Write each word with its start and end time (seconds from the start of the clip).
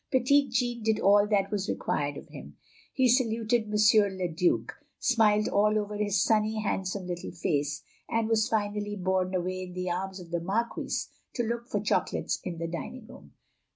Petit 0.11 0.49
Jean 0.49 0.81
did 0.81 0.99
all 0.99 1.27
that 1.27 1.51
was 1.51 1.69
required 1.69 2.17
of 2.17 2.29
him; 2.29 2.57
he 2.91 3.07
saluted 3.07 3.65
M. 3.71 3.75
le 4.17 4.27
Due; 4.29 4.65
smiled 4.97 5.47
all 5.49 5.77
over 5.77 5.95
his 5.95 6.23
sunny, 6.23 6.59
handsome, 6.59 7.05
little 7.05 7.29
face; 7.31 7.83
and 8.09 8.27
was 8.27 8.49
finally 8.49 8.95
borne 8.95 9.35
away 9.35 9.61
in 9.61 9.73
the 9.73 9.91
arms 9.91 10.19
of 10.19 10.31
the 10.31 10.41
Marquise 10.41 11.11
to 11.35 11.43
look 11.43 11.67
for 11.69 11.79
chocolates 11.79 12.39
in 12.43 12.57
the 12.57 12.67
dining 12.67 13.05
room. 13.05 13.33